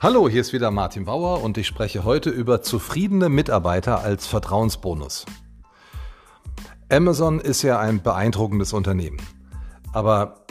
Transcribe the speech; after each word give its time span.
Hallo, 0.00 0.28
hier 0.28 0.42
ist 0.42 0.52
wieder 0.52 0.70
Martin 0.70 1.06
Bauer 1.06 1.42
und 1.42 1.58
ich 1.58 1.66
spreche 1.66 2.04
heute 2.04 2.30
über 2.30 2.62
zufriedene 2.62 3.28
Mitarbeiter 3.28 4.00
als 4.00 4.28
Vertrauensbonus. 4.28 5.26
Amazon 6.88 7.40
ist 7.40 7.62
ja 7.62 7.80
ein 7.80 8.00
beeindruckendes 8.00 8.72
Unternehmen. 8.72 9.16
Aber 9.92 10.46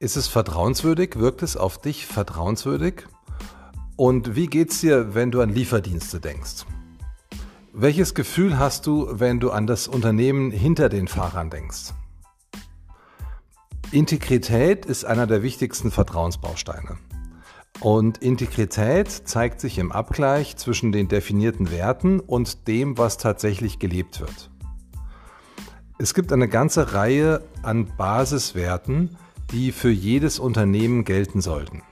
ist 0.00 0.16
es 0.16 0.26
vertrauenswürdig? 0.26 1.14
Wirkt 1.14 1.44
es 1.44 1.56
auf 1.56 1.80
dich 1.80 2.06
vertrauenswürdig? 2.06 3.06
Und 3.94 4.34
wie 4.34 4.48
geht's 4.48 4.80
dir, 4.80 5.14
wenn 5.14 5.30
du 5.30 5.42
an 5.42 5.50
Lieferdienste 5.50 6.18
denkst? 6.18 6.66
Welches 7.72 8.16
Gefühl 8.16 8.58
hast 8.58 8.88
du, 8.88 9.06
wenn 9.12 9.38
du 9.38 9.52
an 9.52 9.68
das 9.68 9.86
Unternehmen 9.86 10.50
hinter 10.50 10.88
den 10.88 11.06
Fahrern 11.06 11.50
denkst? 11.50 11.94
Integrität 13.92 14.86
ist 14.86 15.04
einer 15.04 15.28
der 15.28 15.44
wichtigsten 15.44 15.92
Vertrauensbausteine. 15.92 16.98
Und 17.80 18.18
Integrität 18.18 19.08
zeigt 19.08 19.60
sich 19.60 19.78
im 19.78 19.92
Abgleich 19.92 20.56
zwischen 20.56 20.90
den 20.90 21.08
definierten 21.08 21.70
Werten 21.70 22.18
und 22.18 22.66
dem, 22.66 22.98
was 22.98 23.18
tatsächlich 23.18 23.78
gelebt 23.78 24.20
wird. 24.20 24.50
Es 25.98 26.14
gibt 26.14 26.32
eine 26.32 26.48
ganze 26.48 26.92
Reihe 26.92 27.42
an 27.62 27.88
Basiswerten, 27.96 29.16
die 29.52 29.72
für 29.72 29.90
jedes 29.90 30.38
Unternehmen 30.38 31.04
gelten 31.04 31.40
sollten. 31.40 31.82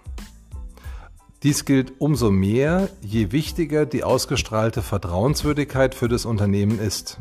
Dies 1.42 1.64
gilt 1.64 2.00
umso 2.00 2.30
mehr, 2.30 2.88
je 3.02 3.30
wichtiger 3.30 3.86
die 3.86 4.02
ausgestrahlte 4.02 4.82
Vertrauenswürdigkeit 4.82 5.94
für 5.94 6.08
das 6.08 6.24
Unternehmen 6.24 6.80
ist. 6.80 7.18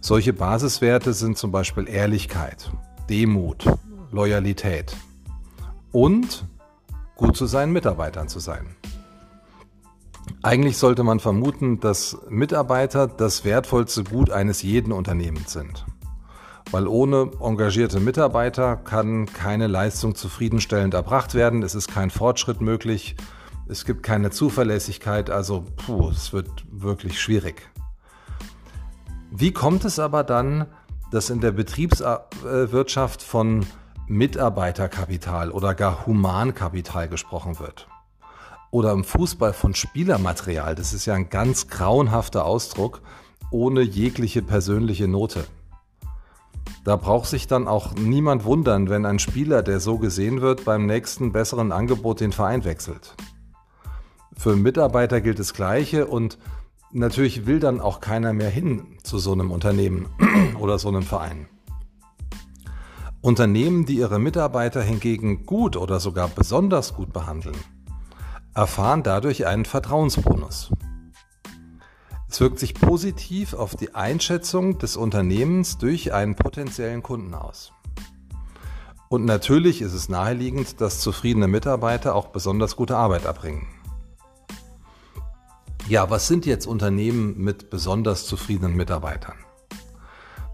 Solche 0.00 0.32
Basiswerte 0.32 1.14
sind 1.14 1.38
zum 1.38 1.50
Beispiel 1.50 1.88
Ehrlichkeit, 1.88 2.70
Demut, 3.08 3.64
Loyalität 4.12 4.96
und 5.92 6.44
gut 7.16 7.36
zu 7.36 7.46
seinen 7.46 7.72
Mitarbeitern 7.72 8.28
zu 8.28 8.38
sein. 8.38 8.76
Eigentlich 10.42 10.78
sollte 10.78 11.02
man 11.02 11.18
vermuten, 11.18 11.80
dass 11.80 12.16
Mitarbeiter 12.28 13.08
das 13.08 13.44
wertvollste 13.44 14.04
Gut 14.04 14.30
eines 14.30 14.62
jeden 14.62 14.92
Unternehmens 14.92 15.52
sind. 15.52 15.86
Weil 16.70 16.86
ohne 16.86 17.30
engagierte 17.40 18.00
Mitarbeiter 18.00 18.76
kann 18.76 19.26
keine 19.26 19.66
Leistung 19.66 20.14
zufriedenstellend 20.14 20.94
erbracht 20.94 21.34
werden, 21.34 21.62
es 21.62 21.74
ist 21.74 21.88
kein 21.88 22.10
Fortschritt 22.10 22.60
möglich, 22.60 23.16
es 23.68 23.84
gibt 23.84 24.02
keine 24.02 24.30
Zuverlässigkeit, 24.30 25.30
also 25.30 25.64
puh, 25.76 26.10
es 26.10 26.32
wird 26.32 26.48
wirklich 26.70 27.20
schwierig. 27.20 27.70
Wie 29.30 29.52
kommt 29.52 29.84
es 29.84 29.98
aber 29.98 30.22
dann, 30.24 30.66
dass 31.10 31.30
in 31.30 31.40
der 31.40 31.52
Betriebswirtschaft 31.52 33.22
von 33.22 33.64
Mitarbeiterkapital 34.08 35.50
oder 35.50 35.74
gar 35.74 36.06
Humankapital 36.06 37.08
gesprochen 37.08 37.58
wird. 37.58 37.88
Oder 38.70 38.92
im 38.92 39.04
Fußball 39.04 39.52
von 39.52 39.74
Spielermaterial. 39.74 40.74
Das 40.74 40.92
ist 40.92 41.06
ja 41.06 41.14
ein 41.14 41.28
ganz 41.28 41.68
grauenhafter 41.68 42.44
Ausdruck 42.44 43.02
ohne 43.50 43.82
jegliche 43.82 44.42
persönliche 44.42 45.08
Note. 45.08 45.44
Da 46.84 46.96
braucht 46.96 47.26
sich 47.26 47.46
dann 47.46 47.66
auch 47.66 47.94
niemand 47.94 48.44
wundern, 48.44 48.88
wenn 48.88 49.06
ein 49.06 49.18
Spieler, 49.18 49.62
der 49.62 49.80
so 49.80 49.98
gesehen 49.98 50.40
wird, 50.40 50.64
beim 50.64 50.86
nächsten 50.86 51.32
besseren 51.32 51.72
Angebot 51.72 52.20
den 52.20 52.32
Verein 52.32 52.64
wechselt. 52.64 53.14
Für 54.36 54.54
Mitarbeiter 54.54 55.20
gilt 55.20 55.38
das 55.38 55.54
Gleiche 55.54 56.06
und 56.06 56.38
natürlich 56.92 57.46
will 57.46 57.58
dann 57.58 57.80
auch 57.80 58.00
keiner 58.00 58.32
mehr 58.32 58.50
hin 58.50 58.98
zu 59.02 59.18
so 59.18 59.32
einem 59.32 59.50
Unternehmen 59.50 60.06
oder 60.60 60.78
so 60.78 60.88
einem 60.88 61.02
Verein. 61.02 61.48
Unternehmen, 63.26 63.86
die 63.86 63.96
ihre 63.96 64.20
Mitarbeiter 64.20 64.80
hingegen 64.80 65.46
gut 65.46 65.76
oder 65.76 65.98
sogar 65.98 66.28
besonders 66.28 66.94
gut 66.94 67.12
behandeln, 67.12 67.56
erfahren 68.54 69.02
dadurch 69.02 69.46
einen 69.46 69.64
Vertrauensbonus. 69.64 70.70
Es 72.30 72.40
wirkt 72.40 72.60
sich 72.60 72.74
positiv 72.74 73.52
auf 73.54 73.74
die 73.74 73.96
Einschätzung 73.96 74.78
des 74.78 74.96
Unternehmens 74.96 75.76
durch 75.76 76.14
einen 76.14 76.36
potenziellen 76.36 77.02
Kunden 77.02 77.34
aus. 77.34 77.72
Und 79.08 79.24
natürlich 79.24 79.82
ist 79.82 79.94
es 79.94 80.08
naheliegend, 80.08 80.80
dass 80.80 81.00
zufriedene 81.00 81.48
Mitarbeiter 81.48 82.14
auch 82.14 82.28
besonders 82.28 82.76
gute 82.76 82.96
Arbeit 82.96 83.24
erbringen. 83.24 83.66
Ja, 85.88 86.10
was 86.10 86.28
sind 86.28 86.46
jetzt 86.46 86.66
Unternehmen 86.66 87.36
mit 87.38 87.70
besonders 87.70 88.24
zufriedenen 88.24 88.76
Mitarbeitern? 88.76 89.34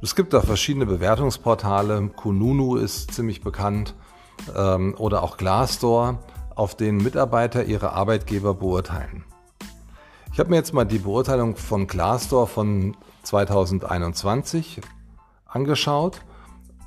Es 0.02 0.16
gibt 0.16 0.32
da 0.32 0.40
verschiedene 0.40 0.84
Bewertungsportale. 0.84 2.08
Kununu 2.08 2.74
ist 2.74 3.14
ziemlich 3.14 3.40
bekannt 3.40 3.94
ähm, 4.56 4.96
oder 4.98 5.22
auch 5.22 5.36
Glassdoor, 5.36 6.18
auf 6.56 6.76
denen 6.76 6.98
Mitarbeiter 6.98 7.64
ihre 7.64 7.92
Arbeitgeber 7.92 8.54
beurteilen. 8.54 9.24
Ich 10.32 10.40
habe 10.40 10.50
mir 10.50 10.56
jetzt 10.56 10.74
mal 10.74 10.84
die 10.84 10.98
Beurteilung 10.98 11.54
von 11.54 11.86
Glassdoor 11.86 12.48
von 12.48 12.96
2021 13.22 14.80
angeschaut. 15.46 16.22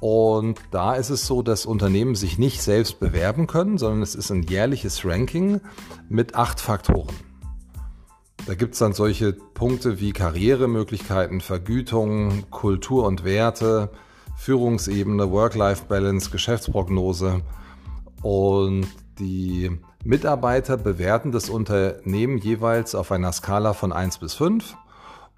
Und 0.01 0.59
da 0.71 0.95
ist 0.95 1.09
es 1.09 1.25
so, 1.25 1.41
dass 1.41 1.65
Unternehmen 1.65 2.15
sich 2.15 2.37
nicht 2.37 2.61
selbst 2.61 2.99
bewerben 2.99 3.47
können, 3.47 3.77
sondern 3.77 4.01
es 4.01 4.13
ist 4.13 4.29
ein 4.29 4.43
jährliches 4.43 5.05
Ranking 5.05 5.61
mit 6.09 6.35
acht 6.35 6.59
Faktoren. 6.59 7.15
Da 8.45 8.53
gibt 8.53 8.73
es 8.73 8.79
dann 8.79 8.93
solche 8.93 9.33
Punkte 9.33 9.99
wie 9.99 10.13
Karrieremöglichkeiten, 10.13 11.41
Vergütung, 11.41 12.49
Kultur 12.51 13.05
und 13.07 13.23
Werte, 13.23 13.89
Führungsebene, 14.37 15.31
Work-Life-Balance, 15.31 16.29
Geschäftsprognose. 16.29 17.41
Und 18.21 18.87
die 19.17 19.79
Mitarbeiter 20.03 20.77
bewerten 20.77 21.31
das 21.31 21.49
Unternehmen 21.49 22.37
jeweils 22.37 22.93
auf 22.93 23.11
einer 23.11 23.31
Skala 23.31 23.73
von 23.73 23.91
1 23.91 24.19
bis 24.19 24.35
5 24.35 24.75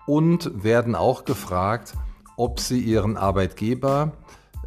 und 0.06 0.64
werden 0.64 0.94
auch 0.94 1.24
gefragt, 1.24 1.94
ob 2.36 2.60
sie 2.60 2.80
ihren 2.80 3.16
Arbeitgeber 3.16 4.12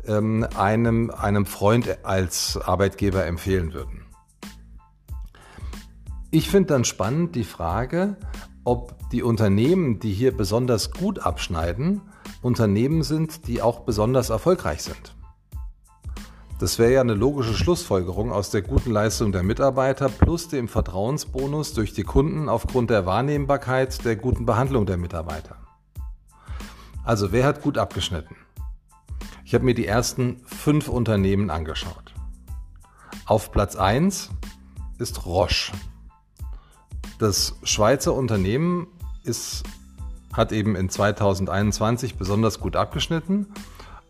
ähm, 0.06 0.46
einem, 0.56 1.10
einem 1.10 1.44
Freund 1.44 2.04
als 2.04 2.56
Arbeitgeber 2.56 3.26
empfehlen 3.26 3.74
würden. 3.74 4.06
Ich 6.32 6.48
finde 6.48 6.68
dann 6.74 6.84
spannend 6.84 7.34
die 7.34 7.44
Frage, 7.44 8.16
ob 8.62 9.10
die 9.10 9.24
Unternehmen, 9.24 9.98
die 9.98 10.12
hier 10.12 10.36
besonders 10.36 10.92
gut 10.92 11.18
abschneiden, 11.18 12.02
Unternehmen 12.40 13.02
sind, 13.02 13.48
die 13.48 13.60
auch 13.60 13.80
besonders 13.80 14.30
erfolgreich 14.30 14.82
sind. 14.82 15.16
Das 16.60 16.78
wäre 16.78 16.92
ja 16.92 17.00
eine 17.00 17.14
logische 17.14 17.54
Schlussfolgerung 17.54 18.30
aus 18.30 18.50
der 18.50 18.62
guten 18.62 18.92
Leistung 18.92 19.32
der 19.32 19.42
Mitarbeiter 19.42 20.08
plus 20.08 20.46
dem 20.46 20.68
Vertrauensbonus 20.68 21.72
durch 21.72 21.94
die 21.94 22.04
Kunden 22.04 22.48
aufgrund 22.48 22.90
der 22.90 23.06
Wahrnehmbarkeit 23.06 24.04
der 24.04 24.14
guten 24.14 24.46
Behandlung 24.46 24.86
der 24.86 24.98
Mitarbeiter. 24.98 25.56
Also 27.02 27.32
wer 27.32 27.44
hat 27.44 27.62
gut 27.62 27.76
abgeschnitten? 27.76 28.36
Ich 29.44 29.54
habe 29.54 29.64
mir 29.64 29.74
die 29.74 29.86
ersten 29.86 30.42
fünf 30.44 30.88
Unternehmen 30.88 31.50
angeschaut. 31.50 32.14
Auf 33.26 33.50
Platz 33.50 33.74
1 33.74 34.30
ist 34.98 35.26
Roche. 35.26 35.72
Das 37.20 37.54
Schweizer 37.64 38.14
Unternehmen 38.14 38.86
ist, 39.24 39.62
hat 40.32 40.52
eben 40.52 40.74
in 40.74 40.88
2021 40.88 42.16
besonders 42.16 42.60
gut 42.60 42.76
abgeschnitten. 42.76 43.46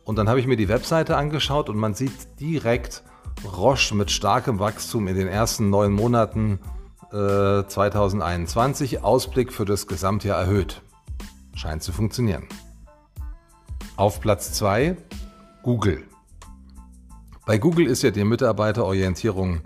Und 0.05 0.15
dann 0.15 0.29
habe 0.29 0.39
ich 0.39 0.47
mir 0.47 0.57
die 0.57 0.69
Webseite 0.69 1.17
angeschaut 1.17 1.69
und 1.69 1.77
man 1.77 1.95
sieht 1.95 2.39
direkt 2.39 3.03
Roche 3.45 3.97
mit 3.97 4.13
starkem 4.13 4.61
Wachstum 4.61 5.09
in 5.09 5.17
den 5.17 5.27
ersten 5.27 5.71
neun 5.71 5.93
Monaten 5.93 6.61
äh, 7.11 7.65
2021. 7.67 9.03
Ausblick 9.03 9.53
für 9.53 9.65
das 9.65 9.89
Gesamtjahr 9.89 10.39
erhöht. 10.39 10.81
Scheint 11.57 11.83
zu 11.83 11.91
funktionieren. 11.91 12.47
Auf 13.97 14.21
Platz 14.21 14.53
2 14.53 14.97
Google. 15.65 16.05
Bei 17.45 17.59
Google 17.59 17.89
ist 17.89 18.05
ja 18.05 18.13
die 18.13 18.23
Mitarbeiterorientierung 18.23 19.63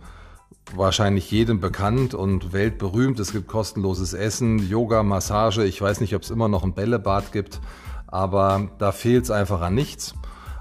wahrscheinlich 0.73 1.31
jedem 1.31 1.61
bekannt 1.61 2.15
und 2.15 2.53
weltberühmt. 2.53 3.21
Es 3.21 3.33
gibt 3.33 3.49
kostenloses 3.49 4.15
Essen, 4.15 4.59
Yoga, 4.59 5.03
Massage. 5.03 5.65
Ich 5.65 5.81
weiß 5.81 6.01
nicht, 6.01 6.15
ob 6.15 6.23
es 6.23 6.31
immer 6.31 6.49
noch 6.49 6.65
ein 6.65 6.75
Bällebad 6.75 7.33
gibt, 7.33 7.61
aber 8.07 8.71
da 8.79 8.93
fehlt 8.93 9.25
es 9.25 9.31
einfach 9.31 9.61
an 9.61 9.75
nichts. 9.75 10.15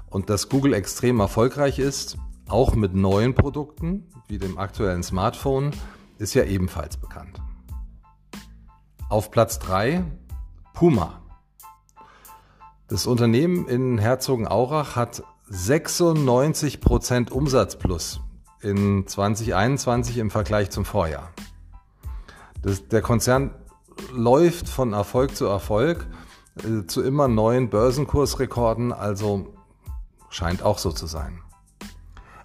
Und 0.08 0.30
dass 0.30 0.48
Google 0.48 0.74
extrem 0.74 1.20
erfolgreich 1.20 1.78
ist, 1.78 2.18
auch 2.48 2.74
mit 2.74 2.94
neuen 2.94 3.34
Produkten 3.34 4.06
wie 4.28 4.38
dem 4.38 4.58
aktuellen 4.58 5.02
Smartphone, 5.02 5.72
ist 6.18 6.34
ja 6.34 6.44
ebenfalls 6.44 6.96
bekannt. 6.96 7.40
Auf 9.08 9.30
Platz 9.30 9.58
3 9.58 10.04
Puma. 10.72 11.20
Das 12.88 13.06
Unternehmen 13.06 13.66
in 13.66 13.98
Herzogenaurach 13.98 14.96
hat 14.96 15.22
96% 15.50 17.30
Umsatz 17.30 17.76
plus 17.76 18.20
in 18.64 19.06
2021 19.06 20.18
im 20.18 20.30
Vergleich 20.30 20.70
zum 20.70 20.84
Vorjahr. 20.84 21.30
Das, 22.62 22.88
der 22.88 23.02
Konzern 23.02 23.50
läuft 24.12 24.68
von 24.68 24.92
Erfolg 24.92 25.36
zu 25.36 25.46
Erfolg 25.46 26.06
äh, 26.58 26.86
zu 26.86 27.02
immer 27.02 27.28
neuen 27.28 27.68
Börsenkursrekorden, 27.68 28.92
also 28.92 29.54
scheint 30.30 30.62
auch 30.62 30.78
so 30.78 30.90
zu 30.90 31.06
sein. 31.06 31.40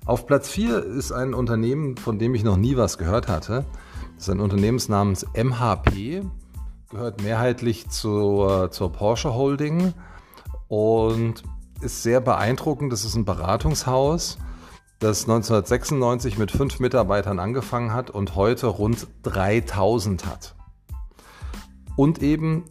Auf 0.05 0.25
Platz 0.25 0.49
4 0.49 0.83
ist 0.83 1.11
ein 1.11 1.33
Unternehmen, 1.33 1.95
von 1.95 2.19
dem 2.19 2.35
ich 2.35 2.43
noch 2.43 2.57
nie 2.57 2.75
was 2.75 2.97
gehört 2.97 3.27
hatte. 3.27 3.65
Das 4.15 4.27
ist 4.27 4.29
ein 4.29 4.39
Unternehmen 4.39 4.81
namens 4.87 5.25
MHP, 5.33 6.23
gehört 6.89 7.21
mehrheitlich 7.21 7.89
zur, 7.89 8.71
zur 8.71 8.91
Porsche 8.91 9.33
Holding 9.33 9.93
und 10.67 11.43
ist 11.81 12.03
sehr 12.03 12.19
beeindruckend. 12.19 12.91
Das 12.91 13.05
ist 13.05 13.15
ein 13.15 13.25
Beratungshaus, 13.25 14.39
das 14.99 15.23
1996 15.23 16.37
mit 16.37 16.51
fünf 16.51 16.79
Mitarbeitern 16.79 17.39
angefangen 17.39 17.93
hat 17.93 18.09
und 18.09 18.35
heute 18.35 18.67
rund 18.67 19.07
3000 19.23 20.25
hat. 20.25 20.55
Und 21.95 22.21
eben 22.21 22.65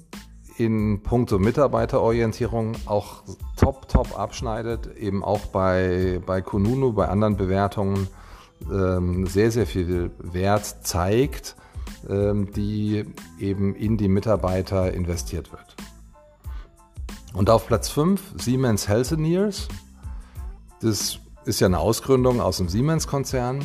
in 0.58 1.02
puncto 1.02 1.38
Mitarbeiterorientierung 1.38 2.74
auch 2.86 3.22
top, 3.56 3.88
top 3.88 4.18
abschneidet, 4.18 4.94
eben 4.96 5.24
auch 5.24 5.46
bei, 5.46 6.20
bei 6.26 6.42
Kununu, 6.42 6.92
bei 6.92 7.08
anderen 7.08 7.36
Bewertungen 7.36 8.08
ähm, 8.70 9.26
sehr, 9.26 9.50
sehr 9.50 9.66
viel 9.66 10.10
Wert 10.18 10.86
zeigt, 10.86 11.56
ähm, 12.08 12.52
die 12.52 13.04
eben 13.38 13.74
in 13.74 13.96
die 13.96 14.08
Mitarbeiter 14.08 14.92
investiert 14.92 15.52
wird. 15.52 15.76
Und 17.32 17.48
auf 17.50 17.66
Platz 17.66 17.88
5 17.88 18.34
Siemens 18.38 18.88
Healthineers. 18.88 19.68
Das 20.80 21.20
ist 21.48 21.60
ja 21.60 21.66
eine 21.66 21.78
Ausgründung 21.78 22.42
aus 22.42 22.58
dem 22.58 22.68
Siemens-Konzern 22.68 23.64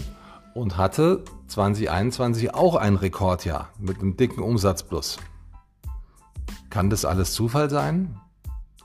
und 0.53 0.77
hatte 0.77 1.25
2021 1.47 2.53
auch 2.53 2.75
ein 2.75 2.95
Rekordjahr 2.95 3.69
mit 3.77 3.99
einem 3.99 4.15
dicken 4.15 4.41
Umsatzplus. 4.41 5.17
Kann 6.69 6.89
das 6.89 7.03
alles 7.03 7.33
Zufall 7.33 7.69
sein? 7.69 8.17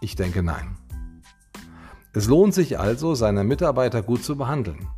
Ich 0.00 0.16
denke 0.16 0.42
nein. 0.42 0.76
Es 2.12 2.26
lohnt 2.26 2.54
sich 2.54 2.80
also, 2.80 3.14
seine 3.14 3.44
Mitarbeiter 3.44 4.02
gut 4.02 4.24
zu 4.24 4.36
behandeln 4.36 4.88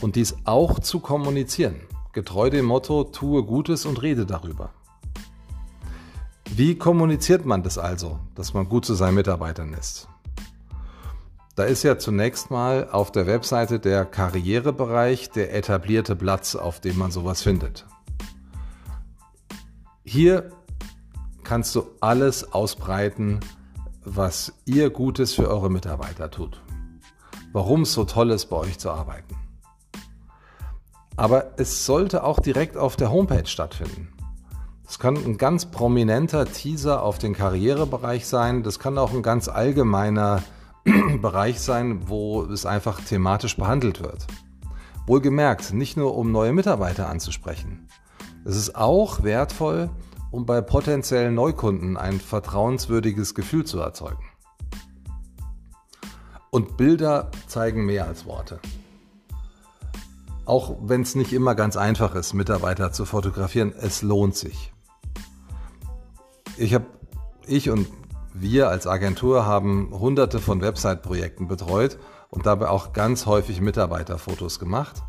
und 0.00 0.16
dies 0.16 0.34
auch 0.44 0.80
zu 0.80 0.98
kommunizieren, 0.98 1.76
getreu 2.12 2.50
dem 2.50 2.64
Motto, 2.64 3.04
tue 3.04 3.44
Gutes 3.44 3.86
und 3.86 4.02
rede 4.02 4.26
darüber. 4.26 4.70
Wie 6.50 6.74
kommuniziert 6.74 7.46
man 7.46 7.62
das 7.62 7.78
also, 7.78 8.18
dass 8.34 8.54
man 8.54 8.68
gut 8.68 8.84
zu 8.84 8.94
seinen 8.94 9.14
Mitarbeitern 9.14 9.72
ist? 9.72 10.08
Da 11.56 11.64
ist 11.64 11.84
ja 11.84 11.98
zunächst 11.98 12.50
mal 12.50 12.90
auf 12.90 13.10
der 13.10 13.26
Webseite 13.26 13.80
der 13.80 14.04
Karrierebereich 14.04 15.30
der 15.30 15.54
etablierte 15.54 16.14
Platz, 16.14 16.54
auf 16.54 16.80
dem 16.80 16.98
man 16.98 17.10
sowas 17.10 17.40
findet. 17.40 17.86
Hier 20.04 20.50
kannst 21.44 21.74
du 21.74 21.86
alles 22.00 22.52
ausbreiten, 22.52 23.40
was 24.04 24.52
ihr 24.66 24.90
Gutes 24.90 25.32
für 25.32 25.48
eure 25.48 25.70
Mitarbeiter 25.70 26.30
tut. 26.30 26.62
Warum 27.52 27.82
es 27.82 27.94
so 27.94 28.04
toll 28.04 28.32
ist, 28.32 28.46
bei 28.46 28.56
euch 28.56 28.78
zu 28.78 28.90
arbeiten. 28.90 29.34
Aber 31.16 31.54
es 31.56 31.86
sollte 31.86 32.22
auch 32.22 32.38
direkt 32.38 32.76
auf 32.76 32.96
der 32.96 33.10
Homepage 33.10 33.46
stattfinden. 33.46 34.12
Das 34.84 34.98
kann 34.98 35.16
ein 35.16 35.38
ganz 35.38 35.64
prominenter 35.64 36.44
Teaser 36.44 37.02
auf 37.02 37.16
den 37.16 37.32
Karrierebereich 37.32 38.26
sein. 38.26 38.62
Das 38.62 38.78
kann 38.78 38.98
auch 38.98 39.14
ein 39.14 39.22
ganz 39.22 39.48
allgemeiner 39.48 40.42
Bereich 41.20 41.60
sein, 41.60 42.08
wo 42.08 42.42
es 42.44 42.64
einfach 42.64 43.00
thematisch 43.00 43.56
behandelt 43.56 44.02
wird. 44.02 44.26
Wohlgemerkt, 45.06 45.72
nicht 45.72 45.96
nur 45.96 46.16
um 46.16 46.30
neue 46.30 46.52
Mitarbeiter 46.52 47.08
anzusprechen. 47.08 47.88
Es 48.44 48.56
ist 48.56 48.76
auch 48.76 49.24
wertvoll, 49.24 49.90
um 50.30 50.46
bei 50.46 50.60
potenziellen 50.60 51.34
Neukunden 51.34 51.96
ein 51.96 52.20
vertrauenswürdiges 52.20 53.34
Gefühl 53.34 53.64
zu 53.64 53.80
erzeugen. 53.80 54.24
Und 56.50 56.76
Bilder 56.76 57.30
zeigen 57.48 57.84
mehr 57.84 58.06
als 58.06 58.24
Worte. 58.24 58.60
Auch 60.44 60.76
wenn 60.80 61.02
es 61.02 61.16
nicht 61.16 61.32
immer 61.32 61.56
ganz 61.56 61.76
einfach 61.76 62.14
ist, 62.14 62.32
Mitarbeiter 62.32 62.92
zu 62.92 63.04
fotografieren, 63.04 63.74
es 63.76 64.02
lohnt 64.02 64.36
sich. 64.36 64.72
Ich 66.56 66.72
habe, 66.72 66.86
ich 67.46 67.70
und 67.70 67.88
wir 68.40 68.68
als 68.68 68.86
Agentur 68.86 69.46
haben 69.46 69.90
hunderte 69.92 70.38
von 70.38 70.60
Website-Projekten 70.60 71.48
betreut 71.48 71.98
und 72.30 72.46
dabei 72.46 72.68
auch 72.68 72.92
ganz 72.92 73.26
häufig 73.26 73.60
Mitarbeiterfotos 73.60 74.58
gemacht. 74.58 75.02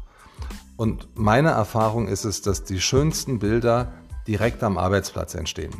Und 0.77 1.09
meine 1.15 1.50
Erfahrung 1.50 2.07
ist 2.07 2.24
es, 2.24 2.41
dass 2.41 2.63
die 2.63 2.79
schönsten 2.79 3.39
Bilder 3.39 3.94
direkt 4.27 4.63
am 4.63 4.77
Arbeitsplatz 4.77 5.33
entstehen. 5.35 5.74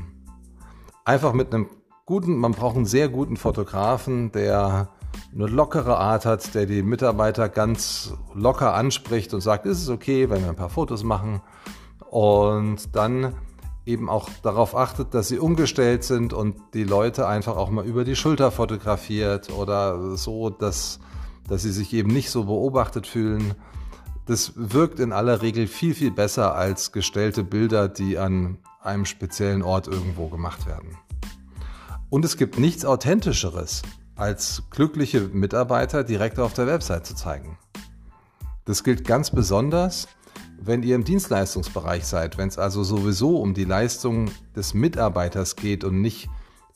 Einfach 1.06 1.34
mit 1.34 1.54
einem 1.54 1.70
guten, 2.06 2.38
man 2.38 2.54
braucht 2.54 2.76
einen 2.76 2.86
sehr 2.86 3.08
guten 3.10 3.38
Fotografen, 3.38 4.32
der 4.32 4.90
eine 5.34 5.48
lockere 5.48 5.98
Art 5.98 6.26
hat, 6.26 6.54
der 6.56 6.66
die 6.66 6.82
Mitarbeiter 6.82 7.50
ganz 7.50 8.14
locker 8.34 8.74
anspricht 8.74 9.34
und 9.34 9.42
sagt, 9.42 9.66
ist 9.66 9.82
es 9.82 9.90
okay, 9.90 10.30
wenn 10.30 10.42
wir 10.42 10.50
ein 10.50 10.56
paar 10.56 10.70
Fotos 10.70 11.04
machen 11.04 11.42
und 12.10 12.96
dann 12.96 13.34
eben 13.88 14.10
auch 14.10 14.30
darauf 14.44 14.76
achtet, 14.76 15.14
dass 15.14 15.28
sie 15.28 15.40
umgestellt 15.40 16.04
sind 16.04 16.34
und 16.34 16.56
die 16.74 16.84
Leute 16.84 17.28
einfach 17.28 17.58
auch 17.58 17.70
mal 17.70 17.86
über 17.86 18.04
die 18.04 18.16
Schulter 18.16 18.52
fotografiert 18.52 19.52
oder 19.52 20.16
so, 20.18 20.50
dass, 20.50 21.00
dass 21.48 21.64
sie 21.64 21.72
sich 21.72 21.94
eben 21.94 22.12
nicht 22.12 22.30
so 22.30 22.46
beobachtet 22.46 23.08
fühlen 23.08 23.56
das 24.28 24.52
wirkt 24.56 25.00
in 25.00 25.14
aller 25.14 25.42
Regel 25.42 25.68
viel, 25.68 25.96
viel 25.96 26.12
besser 26.12 26.54
als 26.54 26.92
gestellte 26.92 27.44
Bilder, 27.44 27.88
die 27.88 28.18
an 28.18 28.58
einem 28.82 29.06
speziellen 29.06 29.64
Ort 29.64 29.88
irgendwo 29.88 30.28
gemacht 30.28 30.68
werden. 30.68 30.98
Und 32.10 32.26
es 32.26 32.38
gibt 32.38 32.60
nichts 32.60 32.86
Authentischeres, 32.86 33.82
als 34.16 34.64
glückliche 34.70 35.22
Mitarbeiter 35.22 36.04
direkt 36.04 36.40
auf 36.40 36.54
der 36.54 36.68
Website 36.68 37.06
zu 37.06 37.16
zeigen. 37.16 37.58
Das 38.66 38.84
gilt 38.84 39.06
ganz 39.06 39.32
besonders, 39.32 40.10
wenn 40.60 40.84
ihr 40.84 40.96
im 40.96 41.04
Dienstleistungsbereich 41.04 42.06
seid, 42.06 42.38
wenn 42.38 42.48
es 42.50 42.58
also 42.58 42.84
sowieso 42.84 43.38
um 43.38 43.54
die 43.54 43.66
Leistung 43.66 44.32
des 44.56 44.74
Mitarbeiters 44.74 45.56
geht 45.56 45.84
und 45.84 46.02
nicht 46.02 46.30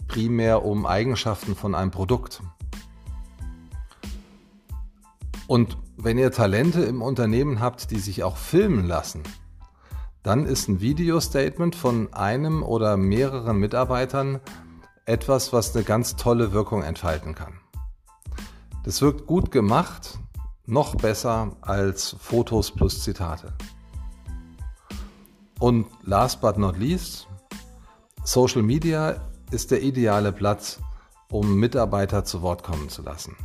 primär 0.07 0.65
um 0.65 0.85
Eigenschaften 0.85 1.55
von 1.55 1.75
einem 1.75 1.91
Produkt. 1.91 2.41
Und 5.47 5.77
wenn 5.97 6.17
ihr 6.17 6.31
Talente 6.31 6.81
im 6.83 7.01
Unternehmen 7.01 7.59
habt, 7.59 7.91
die 7.91 7.99
sich 7.99 8.23
auch 8.23 8.37
filmen 8.37 8.87
lassen, 8.87 9.23
dann 10.23 10.45
ist 10.45 10.67
ein 10.67 10.81
Video-Statement 10.81 11.75
von 11.75 12.13
einem 12.13 12.63
oder 12.63 12.95
mehreren 12.95 13.57
Mitarbeitern 13.57 14.39
etwas, 15.05 15.51
was 15.51 15.75
eine 15.75 15.83
ganz 15.83 16.15
tolle 16.15 16.53
Wirkung 16.53 16.83
entfalten 16.83 17.35
kann. 17.35 17.59
Das 18.83 19.01
wirkt 19.01 19.27
gut 19.27 19.51
gemacht, 19.51 20.19
noch 20.65 20.95
besser 20.95 21.57
als 21.61 22.15
Fotos 22.19 22.71
plus 22.71 23.03
Zitate. 23.03 23.53
Und 25.61 25.85
last 26.01 26.41
but 26.41 26.57
not 26.57 26.79
least, 26.79 27.27
Social 28.23 28.63
Media 28.63 29.29
ist 29.51 29.69
der 29.69 29.83
ideale 29.83 30.31
Platz, 30.31 30.79
um 31.29 31.59
Mitarbeiter 31.59 32.25
zu 32.25 32.41
Wort 32.41 32.63
kommen 32.63 32.89
zu 32.89 33.03
lassen. 33.03 33.35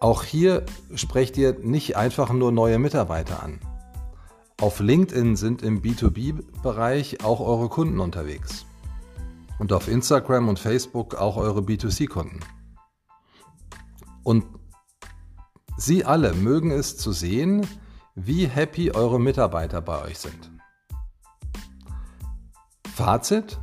Auch 0.00 0.22
hier 0.22 0.66
sprecht 0.94 1.38
ihr 1.38 1.58
nicht 1.60 1.96
einfach 1.96 2.30
nur 2.30 2.52
neue 2.52 2.78
Mitarbeiter 2.78 3.42
an. 3.42 3.58
Auf 4.60 4.80
LinkedIn 4.80 5.34
sind 5.34 5.62
im 5.62 5.80
B2B-Bereich 5.80 7.24
auch 7.24 7.40
eure 7.40 7.70
Kunden 7.70 8.00
unterwegs. 8.00 8.66
Und 9.58 9.72
auf 9.72 9.88
Instagram 9.88 10.50
und 10.50 10.58
Facebook 10.58 11.14
auch 11.14 11.38
eure 11.38 11.60
B2C-Kunden. 11.60 12.40
Und 14.24 14.44
Sie 15.78 16.04
alle 16.04 16.34
mögen 16.34 16.70
es 16.70 16.98
zu 16.98 17.12
sehen, 17.12 17.66
wie 18.14 18.46
happy 18.46 18.92
eure 18.92 19.18
Mitarbeiter 19.18 19.80
bei 19.80 20.02
euch 20.02 20.18
sind. 20.18 20.50
Fazit, 22.94 23.58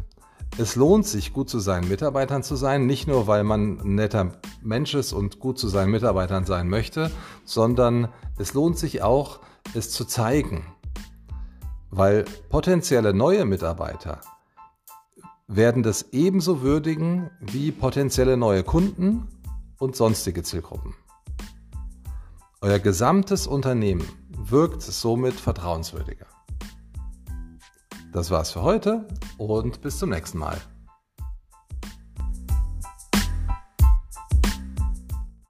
es 0.58 0.76
lohnt 0.76 1.08
sich, 1.08 1.32
gut 1.32 1.50
zu 1.50 1.60
seinen 1.60 1.88
Mitarbeitern 1.88 2.44
zu 2.44 2.58
sein, 2.58 2.86
nicht 2.86 3.08
nur, 3.08 3.28
weil 3.28 3.46
man 3.46 3.80
ein 3.80 3.96
netter 3.96 4.34
Mensch 4.62 4.94
ist 4.94 5.14
und 5.14 5.40
gut 5.40 5.58
zu 5.58 5.70
seinen 5.70 5.92
Mitarbeitern 5.92 6.46
sein 6.46 6.68
möchte, 6.68 7.10
sondern 7.46 8.10
es 8.38 8.54
lohnt 8.54 8.78
sich 8.78 9.02
auch, 9.02 9.40
es 9.74 9.92
zu 9.92 10.04
zeigen. 10.04 10.66
Weil 11.90 12.26
potenzielle 12.50 13.14
neue 13.14 13.46
Mitarbeiter 13.46 14.20
werden 15.48 15.84
das 15.84 16.12
ebenso 16.12 16.62
würdigen 16.62 17.30
wie 17.40 17.72
potenzielle 17.72 18.36
neue 18.36 18.64
Kunden 18.64 19.28
und 19.80 19.96
sonstige 19.96 20.44
Zielgruppen. 20.44 20.94
Euer 22.62 22.80
gesamtes 22.80 23.48
Unternehmen 23.48 24.08
wirkt 24.50 24.82
somit 24.82 25.34
vertrauenswürdiger. 25.34 26.26
Das 28.12 28.32
war's 28.32 28.52
für 28.52 28.62
heute 28.62 29.08
und 29.38 29.82
bis 29.82 30.00
zum 30.00 30.10
nächsten 30.10 30.38
Mal. 30.38 30.60